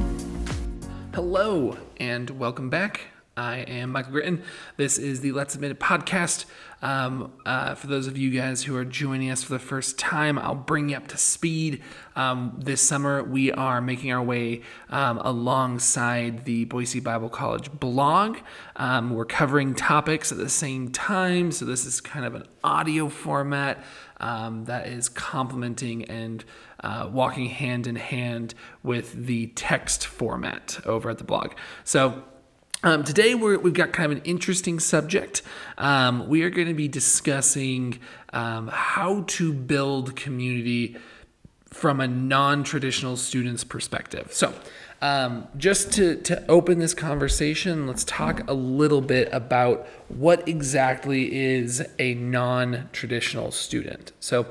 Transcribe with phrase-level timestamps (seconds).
[1.14, 3.09] Hello, and welcome back.
[3.36, 4.42] I am Michael Gritton.
[4.76, 6.46] This is the Let's Admit It podcast.
[6.82, 10.38] Um, uh, for those of you guys who are joining us for the first time,
[10.38, 11.80] I'll bring you up to speed.
[12.16, 18.38] Um, this summer, we are making our way um, alongside the Boise Bible College blog.
[18.76, 23.08] Um, we're covering topics at the same time, so this is kind of an audio
[23.08, 23.82] format
[24.18, 26.44] um, that is complementing and
[26.82, 31.52] uh, walking hand in hand with the text format over at the blog.
[31.84, 32.24] So,
[32.82, 35.42] um, today we have got kind of an interesting subject.
[35.76, 37.98] Um, we are going to be discussing
[38.32, 40.96] um, how to build community
[41.66, 44.32] from a non-traditional student's perspective.
[44.32, 44.54] So,
[45.02, 51.34] um, just to, to open this conversation, let's talk a little bit about what exactly
[51.34, 54.12] is a non-traditional student.
[54.20, 54.46] So,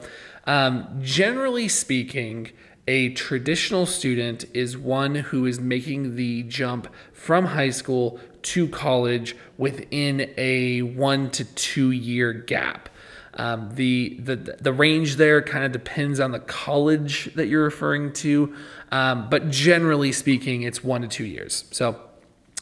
[0.45, 2.51] um, generally speaking,
[2.89, 9.35] a traditional student is one who is making the jump from high school to college
[9.59, 12.89] within a one to two year gap.
[13.35, 18.11] Um, the, the the range there kind of depends on the college that you're referring
[18.13, 18.55] to,
[18.91, 21.65] um, but generally speaking, it's one to two years.
[21.69, 22.01] So,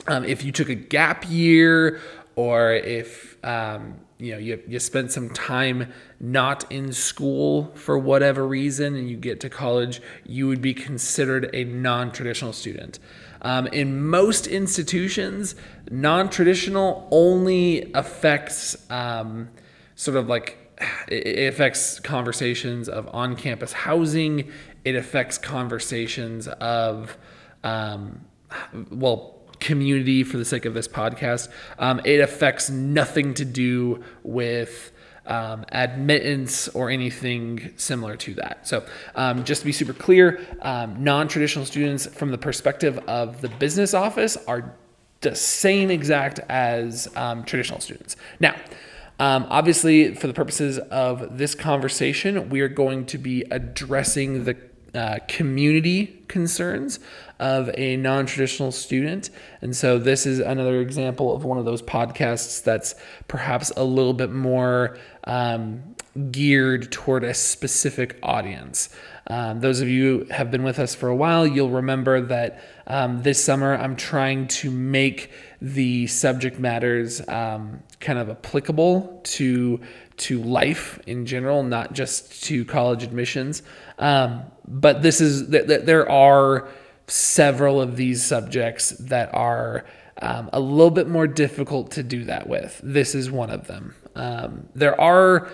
[0.07, 2.01] um, if you took a gap year,
[2.35, 8.47] or if um, you know you, you spent some time not in school for whatever
[8.47, 12.99] reason and you get to college you would be considered a non-traditional student.
[13.41, 15.55] Um, in most institutions
[15.91, 19.49] non-traditional only affects um,
[19.95, 20.57] sort of like
[21.07, 24.51] it affects conversations of on-campus housing.
[24.85, 27.17] It affects conversations of
[27.63, 28.21] um,
[28.91, 31.49] well community for the sake of this podcast.
[31.79, 34.91] Um, it affects nothing to do with
[35.25, 38.67] um, admittance or anything similar to that.
[38.67, 38.85] So,
[39.15, 43.49] um, just to be super clear, um, non traditional students, from the perspective of the
[43.49, 44.73] business office, are
[45.21, 48.15] the same exact as um, traditional students.
[48.39, 48.55] Now,
[49.19, 54.55] um, obviously, for the purposes of this conversation, we are going to be addressing the
[54.93, 56.99] uh, community concerns
[57.39, 59.29] of a non traditional student.
[59.61, 62.95] And so, this is another example of one of those podcasts that's
[63.27, 65.95] perhaps a little bit more um,
[66.31, 68.89] geared toward a specific audience.
[69.29, 72.63] Um, those of you who have been with us for a while, you'll remember that
[72.87, 79.81] um, this summer I'm trying to make the subject matters um, kind of applicable to
[80.17, 83.61] to life in general, not just to college admissions.
[83.99, 86.69] Um, but this is th- there are
[87.07, 89.85] several of these subjects that are
[90.21, 92.79] um, a little bit more difficult to do that with.
[92.83, 93.95] This is one of them.
[94.15, 95.49] Um, there are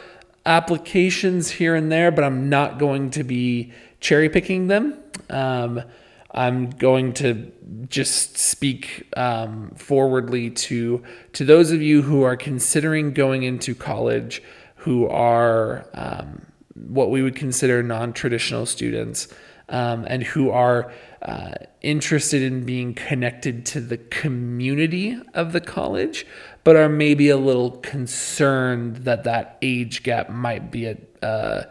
[0.45, 4.97] applications here and there, but I'm not going to be cherry picking them.
[5.29, 5.83] Um,
[6.31, 7.51] I'm going to
[7.89, 14.41] just speak um, forwardly to to those of you who are considering going into college,
[14.75, 19.27] who are um, what we would consider non-traditional students,
[19.69, 26.25] um, and who are uh, interested in being connected to the community of the college,
[26.63, 31.63] but are maybe a little concerned that that age gap might be a, uh,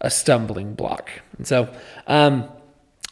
[0.00, 1.10] a stumbling block.
[1.38, 1.72] And so
[2.06, 2.48] um,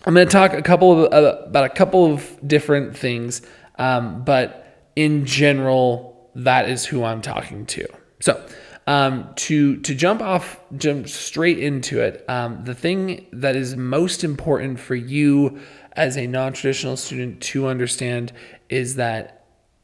[0.05, 3.43] I'm going to talk a couple of, uh, about a couple of different things,
[3.79, 7.87] um, but in general, that is who I'm talking to.
[8.21, 8.45] So
[8.89, 12.25] um, to to jump off, jump straight into it.
[12.27, 15.61] Um, the thing that is most important for you
[15.93, 18.33] as a non-traditional student to understand
[18.71, 19.38] is that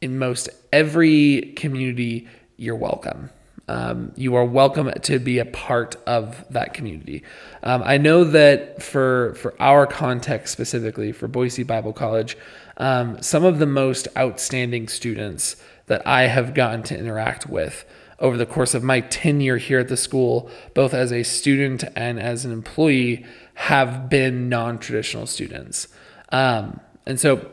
[0.04, 2.28] in most every community,
[2.58, 3.30] you're welcome.
[3.68, 7.22] Um, you are welcome to be a part of that community.
[7.62, 12.36] Um, I know that for for our context specifically for Boise Bible College,
[12.76, 15.56] um, some of the most outstanding students
[15.86, 17.86] that I have gotten to interact with
[18.18, 22.20] over the course of my tenure here at the school, both as a student and
[22.20, 23.24] as an employee,
[23.54, 25.88] have been non-traditional students.
[26.30, 27.50] Um, and so,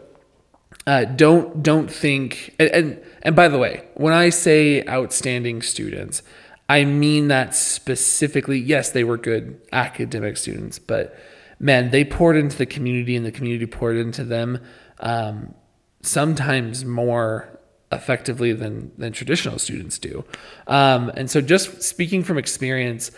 [0.87, 2.55] uh, don't don't think.
[2.59, 6.23] And, and and by the way, when I say outstanding students,
[6.69, 8.59] I mean that specifically.
[8.59, 11.15] Yes, they were good academic students, but
[11.59, 14.59] man, they poured into the community, and the community poured into them.
[14.99, 15.55] Um,
[16.03, 17.59] sometimes more
[17.91, 20.23] effectively than than traditional students do.
[20.67, 23.11] Um, and so, just speaking from experience,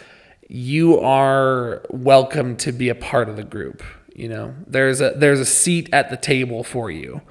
[0.49, 3.83] you are welcome to be a part of the group.
[4.15, 7.21] You know, there's a there's a seat at the table for you.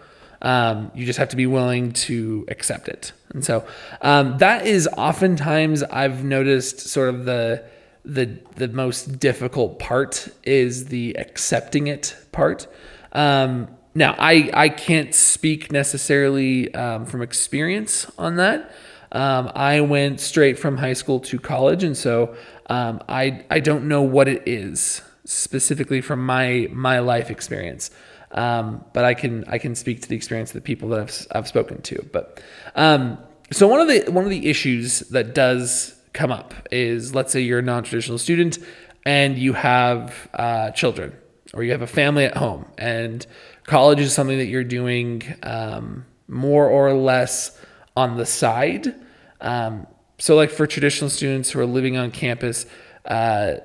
[0.42, 3.12] Um, you just have to be willing to accept it.
[3.32, 3.64] And so
[4.02, 7.64] um, that is oftentimes I've noticed sort of the
[8.04, 12.66] the the most difficult part is the accepting it part.
[13.12, 18.72] Um, now I I can't speak necessarily um, from experience on that.
[19.12, 22.34] Um, I went straight from high school to college, and so
[22.66, 27.90] um, I I don't know what it is specifically from my my life experience.
[28.32, 31.26] Um, but I can I can speak to the experience of the people that I've,
[31.32, 32.08] I've spoken to.
[32.12, 32.42] But
[32.74, 33.18] um,
[33.50, 37.40] so one of the one of the issues that does come up is let's say
[37.40, 38.58] you're a non-traditional student
[39.04, 41.16] and you have uh, children
[41.54, 43.26] or you have a family at home and
[43.64, 47.58] college is something that you're doing um, more or less
[47.96, 48.94] on the side.
[49.40, 49.86] Um,
[50.18, 52.66] so like for traditional students who are living on campus,
[53.04, 53.56] uh,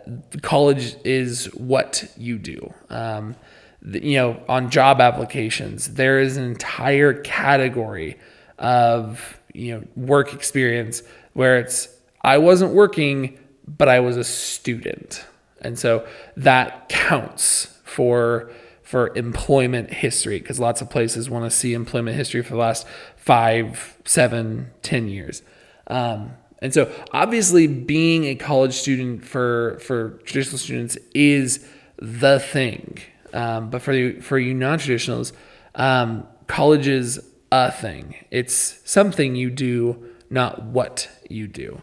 [0.42, 2.74] college is what you do.
[2.90, 3.36] Um,
[3.84, 8.18] you know, on job applications, there is an entire category
[8.58, 11.04] of, you know, work experience
[11.34, 11.88] where it's,
[12.22, 13.38] I wasn't working,
[13.68, 15.26] but I was a student.
[15.62, 18.52] And so that counts for
[18.84, 22.88] for employment history because lots of places want to see employment history for the last
[23.18, 25.42] five, seven, ten years.
[25.88, 31.66] Um, and so obviously being a college student for for traditional students is
[31.98, 33.00] the thing.
[33.34, 35.34] Um, but for you, for you non-traditionals,
[35.76, 37.20] um, college is
[37.52, 38.16] a thing.
[38.32, 41.82] It's something you do, not what you do.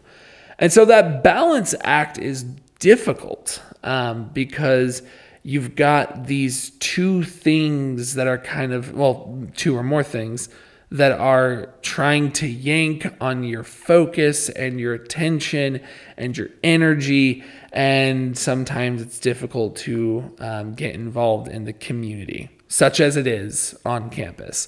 [0.59, 2.43] And so that balance act is
[2.79, 5.01] difficult um, because
[5.43, 10.49] you've got these two things that are kind of, well, two or more things
[10.91, 15.81] that are trying to yank on your focus and your attention
[16.17, 17.43] and your energy.
[17.73, 23.75] And sometimes it's difficult to um, get involved in the community, such as it is
[23.85, 24.67] on campus.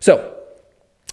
[0.00, 0.34] So,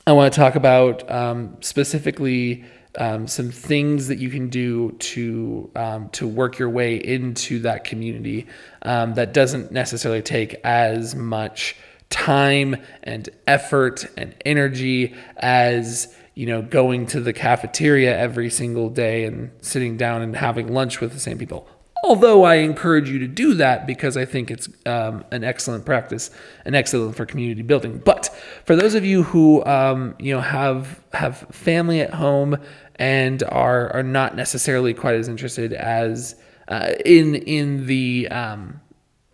[0.07, 2.63] I want to talk about um, specifically
[2.99, 7.83] um, some things that you can do to um, to work your way into that
[7.83, 8.47] community
[8.83, 11.75] um, that doesn't necessarily take as much
[12.09, 19.25] time and effort and energy as you know going to the cafeteria every single day
[19.25, 21.67] and sitting down and having lunch with the same people.
[22.03, 26.29] Although i encourage you to do that because i think it's um, an excellent practice
[26.63, 27.97] and excellent for community building.
[27.97, 28.27] But
[28.65, 32.57] for those of you who um, you know have have family at home
[32.95, 36.35] and are are not necessarily quite as interested as
[36.67, 38.81] uh, in in the um,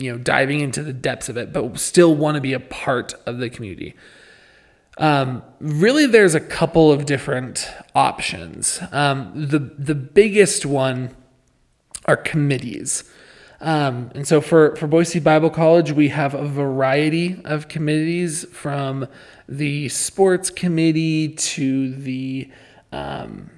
[0.02, 3.14] you know diving into the depths of it, but still want to be a part
[3.26, 3.96] of the community.
[4.98, 8.82] Um, really, there's a couple of different options.
[8.92, 11.16] Um, the the biggest one
[12.06, 13.04] are committees.
[13.62, 19.08] Um, and so for, for Boise Bible College, we have a variety of committees from
[19.48, 22.50] the sports committee to the
[22.92, 23.52] um,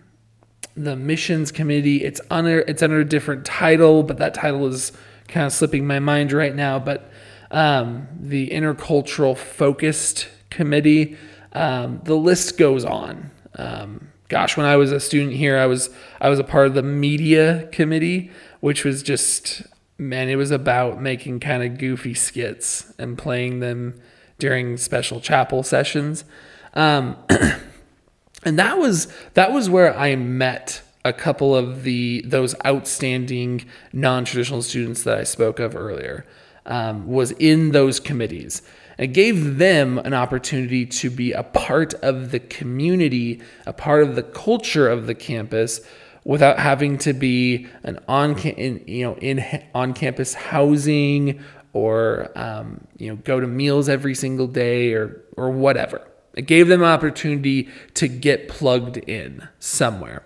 [0.75, 2.04] the missions committee.
[2.04, 4.92] It's under it's under a different title, but that title is
[5.33, 7.12] kind of slipping my mind right now, but
[7.51, 11.18] um, the intercultural focused committee.
[11.51, 13.31] Um, the list goes on.
[13.56, 15.89] Um, gosh, when I was a student here, I was
[16.21, 19.63] I was a part of the media committee, which was just
[19.98, 24.00] man, it was about making kind of goofy skits and playing them
[24.39, 26.25] during special chapel sessions.
[26.74, 27.15] Um,
[28.43, 34.62] and that was that was where I met a couple of the those outstanding non-traditional
[34.62, 36.25] students that I spoke of earlier
[36.65, 38.62] um, was in those committees.
[38.98, 44.15] It gave them an opportunity to be a part of the community, a part of
[44.15, 45.81] the culture of the campus,
[46.24, 51.41] without having to be an on in, you know in on campus housing
[51.74, 56.07] or um, you know go to meals every single day or or whatever.
[56.36, 60.24] It gave them an opportunity to get plugged in somewhere.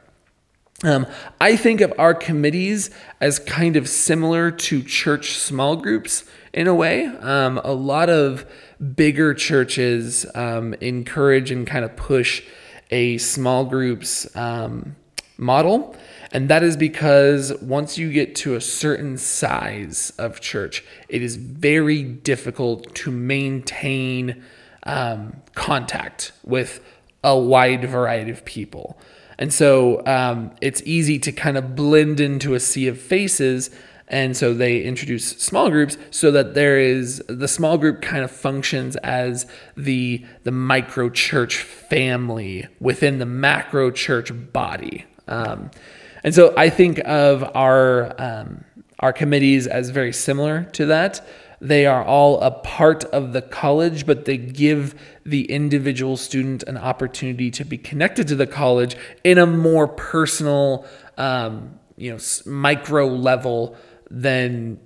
[0.84, 1.08] Um,
[1.42, 6.76] I think of our committees as kind of similar to church small groups in a
[6.76, 7.06] way.
[7.06, 8.46] Um, a lot of
[8.96, 12.44] bigger churches um, encourage and kind of push
[12.92, 14.96] a small groups um,
[15.36, 15.96] model.
[16.32, 21.38] And that is because once you get to a certain size of church, it is
[21.38, 24.44] very difficult to maintain
[24.84, 26.84] um, contact with
[27.24, 29.00] a wide variety of people.
[29.40, 33.70] And so um, it's easy to kind of blend into a sea of faces
[34.08, 38.32] And so they introduce small groups so that there is the small group kind of
[38.32, 45.06] functions as the the micro church family within the macro church body.
[45.28, 45.72] Um,
[46.24, 48.64] and so I think of our um,
[49.00, 51.26] our committees as very similar to that.
[51.60, 54.94] They are all a part of the college, but they give
[55.26, 60.86] the individual student an opportunity to be connected to the college in a more personal,
[61.18, 63.76] um, you know, micro level
[64.10, 64.80] than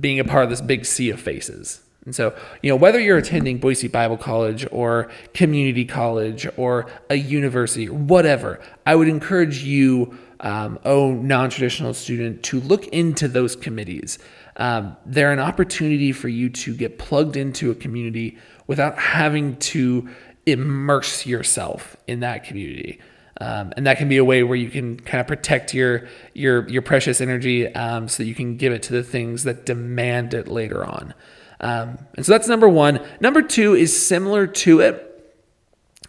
[0.00, 1.80] being a part of this big sea of faces.
[2.04, 7.14] And so, you know, whether you're attending Boise Bible College or community college or a
[7.14, 13.56] university, whatever, I would encourage you, um, oh, non traditional student, to look into those
[13.56, 14.18] committees.
[14.56, 20.08] Um, they're an opportunity for you to get plugged into a community without having to
[20.46, 23.00] immerse yourself in that community.
[23.40, 26.68] Um, and that can be a way where you can kind of protect your your
[26.68, 30.46] your precious energy um, so you can give it to the things that demand it
[30.46, 31.14] later on.
[31.60, 33.00] Um, and so that's number one.
[33.20, 35.34] Number two is similar to it,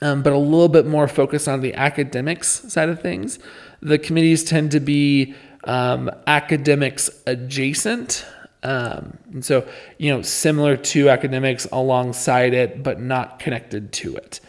[0.01, 3.39] um, but a little bit more focused on the academics side of things.
[3.81, 5.33] The committees tend to be
[5.63, 8.25] um, academics adjacent.
[8.65, 9.67] Um, and so,
[9.99, 14.39] you know, similar to academics alongside it, but not connected to it.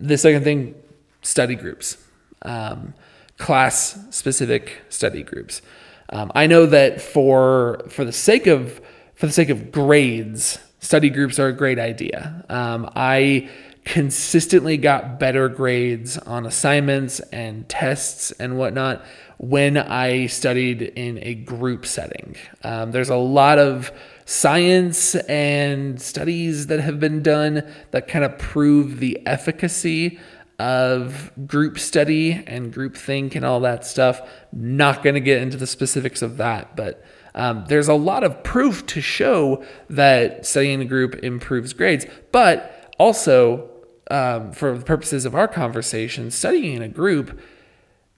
[0.00, 0.74] the second thing
[1.20, 1.98] study groups,
[2.42, 2.94] um,
[3.36, 5.60] class specific study groups.
[6.08, 8.80] Um, I know that for for the sake of
[9.14, 12.44] for the sake of grades, study groups are a great idea.
[12.48, 13.50] Um, I
[13.84, 19.04] consistently got better grades on assignments and tests and whatnot
[19.38, 22.36] when I studied in a group setting.
[22.62, 23.90] Um, there's a lot of
[24.24, 30.20] science and studies that have been done that kind of prove the efficacy
[30.60, 34.20] of group study and group think and all that stuff.
[34.52, 38.44] Not going to get into the specifics of that, but um, there's a lot of
[38.44, 42.06] proof to show that studying in a group improves grades.
[42.30, 43.71] But also,
[44.12, 47.40] um, for the purposes of our conversation, studying in a group,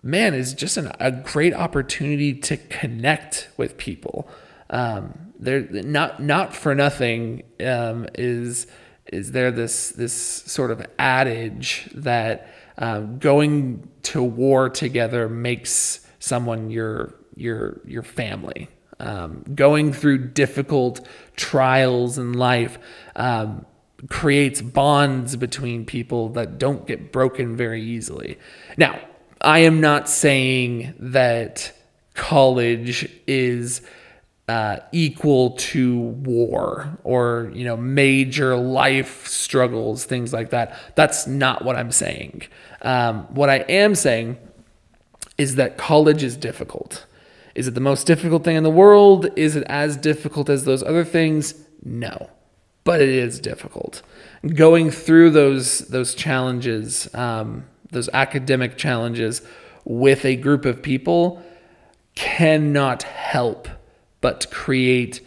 [0.03, 4.29] man, is just an, a great opportunity to connect with people.
[4.71, 8.67] Um, they're not not for nothing um, is
[9.13, 16.71] is there this this sort of adage that um, going to war together makes someone
[16.71, 18.69] your your your family.
[18.99, 22.79] Um, going through difficult trials in life
[23.17, 23.67] um,
[24.09, 28.39] creates bonds between people that don't get broken very easily.
[28.77, 28.99] Now,
[29.41, 31.73] I am not saying that
[32.15, 33.83] college is
[34.49, 40.79] uh, equal to war or you know major life struggles things like that.
[40.97, 42.43] That's not what i'm saying.
[42.83, 44.37] Um, what i am saying
[45.39, 47.07] is that college is difficult.
[47.55, 49.29] Is it the most difficult thing in the world?
[49.35, 51.55] Is it as difficult as those other things?
[51.83, 52.29] No
[52.85, 54.03] but it is difficult
[54.55, 59.43] going through those those challenges um, those academic challenges
[59.85, 61.43] with a group of people
[62.15, 63.69] cannot help
[64.21, 65.21] but create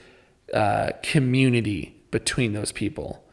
[0.54, 3.24] uh, community between those people.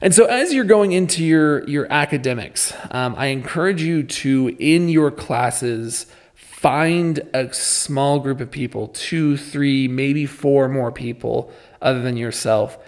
[0.00, 4.88] And so, as you're going into your your academics, um, I encourage you to, in
[4.88, 12.00] your classes, find a small group of people, two, three, maybe four more people other
[12.00, 12.78] than yourself,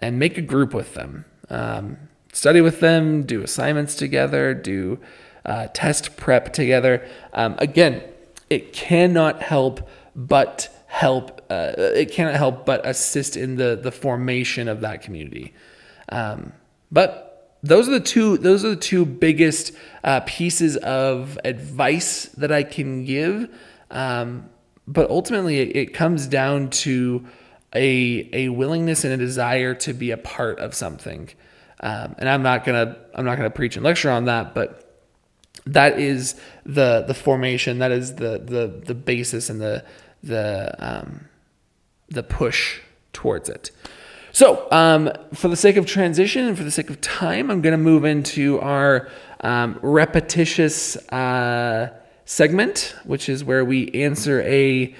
[0.00, 1.24] and make a group with them.
[1.48, 1.96] Um,
[2.32, 4.98] study with them, do assignments together, do
[5.44, 7.06] uh, test prep together.
[7.32, 8.02] Um, again,
[8.50, 14.66] it cannot help but help uh, it cannot help but assist in the the formation
[14.68, 15.54] of that community
[16.10, 16.52] um,
[16.90, 22.50] but those are the two those are the two biggest uh, pieces of advice that
[22.50, 23.48] i can give
[23.92, 24.50] um,
[24.88, 27.24] but ultimately it, it comes down to
[27.74, 31.28] a a willingness and a desire to be a part of something
[31.80, 34.86] um, and i'm not gonna i'm not gonna preach and lecture on that but
[35.66, 39.84] that is the the formation that is the the the basis and the
[40.22, 41.28] the um,
[42.08, 42.80] the push
[43.12, 43.70] towards it.
[44.32, 47.72] So, um, for the sake of transition and for the sake of time, I'm going
[47.72, 49.08] to move into our
[49.40, 51.92] um, repetitious uh,
[52.26, 54.94] segment, which is where we answer a,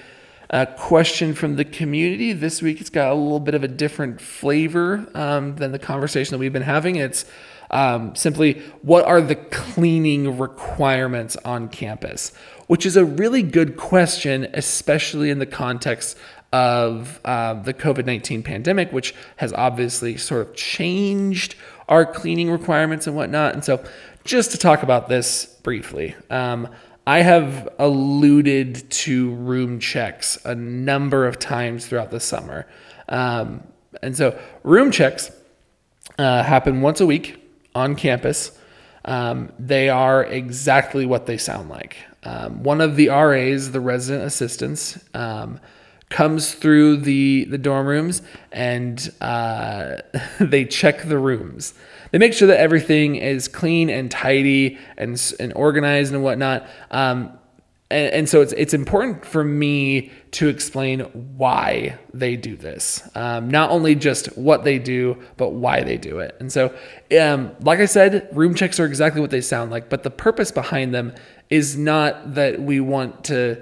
[0.51, 2.33] a, question from the community.
[2.33, 6.33] This week, it's got a little bit of a different flavor um, than the conversation
[6.33, 6.97] that we've been having.
[6.97, 7.25] It's
[7.71, 12.33] um, simply what are the cleaning requirements on campus?
[12.71, 16.17] which is a really good question, especially in the context
[16.53, 21.57] of uh, the COVID 19 pandemic, which has obviously sort of changed
[21.89, 23.55] our cleaning requirements and whatnot.
[23.55, 23.85] And so,
[24.23, 26.69] just to talk about this briefly, um,
[27.07, 32.67] I have alluded to room checks a number of times throughout the summer.
[33.09, 33.65] Um,
[34.03, 35.31] and so, room checks
[36.19, 37.43] uh, happen once a week
[37.75, 38.57] on campus.
[39.05, 41.97] Um, they are exactly what they sound like.
[42.23, 45.59] Um, one of the RAs, the resident assistants, um,
[46.11, 48.21] comes through the the dorm rooms
[48.53, 49.99] and uh,
[50.41, 51.73] they check the rooms.
[52.11, 56.67] They make sure that everything is clean and tidy and and organized and whatnot.
[56.91, 57.39] Um,
[57.91, 61.01] and, and, so it's it's important for me to explain
[61.37, 66.21] why they do this, um, not only just what they do, but why they do
[66.21, 66.37] it.
[66.39, 66.73] And so,
[67.21, 70.53] um, like I said, room checks are exactly what they sound like, but the purpose
[70.53, 71.15] behind them
[71.49, 73.61] is not that we want to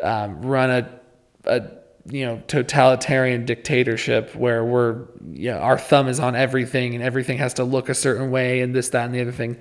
[0.00, 1.00] um, run a,
[1.44, 1.68] a
[2.06, 5.06] you know totalitarian dictatorship where we're
[5.52, 8.74] know, our thumb is on everything and everything has to look a certain way and
[8.74, 9.56] this that and the other thing.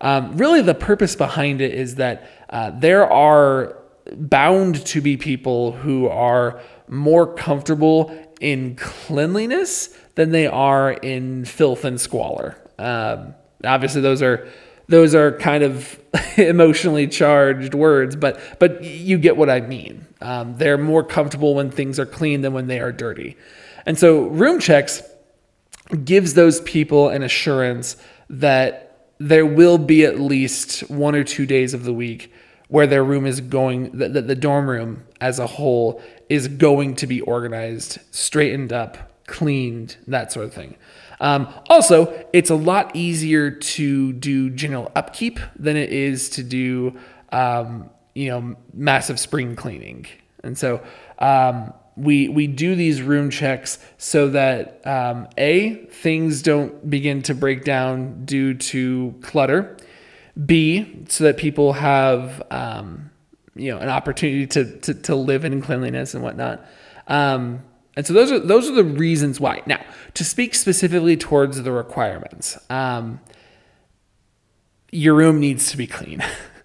[0.00, 3.76] Um, really the purpose behind it is that uh, there are
[4.16, 11.84] bound to be people who are more comfortable in cleanliness than they are in filth
[11.84, 12.56] and squalor.
[12.78, 13.34] Um,
[13.64, 14.48] obviously those are
[14.88, 15.98] those are kind of
[16.36, 20.06] emotionally charged words, but but you get what I mean.
[20.20, 23.36] Um, they're more comfortable when things are clean than when they are dirty,
[23.86, 25.02] and so room checks
[26.04, 27.96] gives those people an assurance
[28.30, 32.32] that there will be at least one or two days of the week
[32.68, 36.94] where their room is going that the, the dorm room as a whole is going
[36.96, 40.74] to be organized, straightened up, cleaned, that sort of thing.
[41.20, 46.98] Um, also, it's a lot easier to do general upkeep than it is to do,
[47.30, 50.06] um, you know, massive spring cleaning.
[50.42, 50.82] And so
[51.18, 57.34] um, we we do these room checks so that um, a things don't begin to
[57.34, 59.76] break down due to clutter.
[60.46, 63.10] B so that people have um,
[63.54, 66.64] you know an opportunity to, to to live in cleanliness and whatnot.
[67.06, 67.62] Um,
[67.96, 69.62] and so those are those are the reasons why.
[69.66, 69.80] Now,
[70.14, 73.20] to speak specifically towards the requirements, um,
[74.90, 76.22] your room needs to be clean.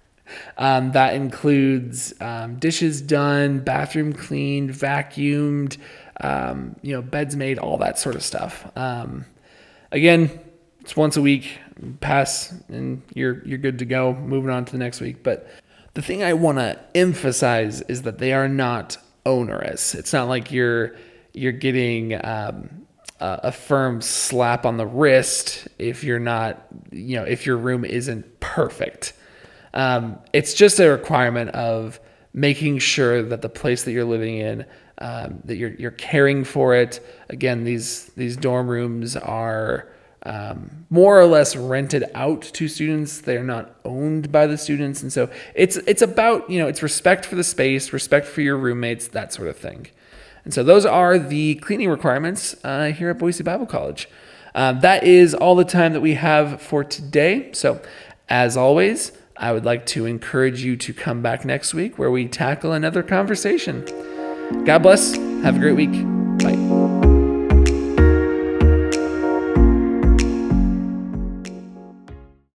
[0.57, 5.77] um, that includes um, dishes done, bathroom cleaned, vacuumed,
[6.21, 8.69] um, you know, beds made, all that sort of stuff.
[8.75, 9.25] Um,
[9.91, 10.39] again,
[10.81, 11.59] it's once a week.
[11.99, 14.15] Pass, and you're you're good to go.
[14.15, 15.47] Moving on to the next week, but.
[15.93, 19.95] The thing I want to emphasize is that they are not onerous.
[19.95, 20.95] It's not like you're
[21.33, 22.86] you're getting um,
[23.19, 27.85] a, a firm slap on the wrist if you're not, you know, if your room
[27.85, 29.13] isn't perfect.
[29.73, 31.99] Um, it's just a requirement of
[32.33, 34.65] making sure that the place that you're living in,
[34.99, 36.99] um, that you're you're caring for it.
[37.29, 39.89] Again, these these dorm rooms are
[40.23, 43.21] um, more or less rented out to students.
[43.21, 47.25] They're not owned by the students, and so it's it's about you know it's respect
[47.25, 49.87] for the space, respect for your roommates, that sort of thing.
[50.47, 54.07] And so those are the cleaning requirements uh, here at Boise Bible College.
[54.55, 57.51] Um, that is all the time that we have for today.
[57.51, 57.81] So,
[58.29, 62.29] as always, I would like to encourage you to come back next week where we
[62.29, 63.83] tackle another conversation.
[64.63, 65.17] God bless.
[65.17, 66.16] Have a great week.